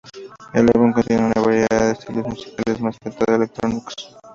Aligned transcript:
El 0.55 0.61
álbum 0.63 0.93
contiene 0.93 1.27
una 1.31 1.39
variedad 1.43 1.79
de 1.85 1.91
estilos 1.91 2.25
musicales, 2.25 2.81
más 2.81 2.97
que 2.97 3.11
todo 3.11 3.35
electrónicos. 3.35 4.17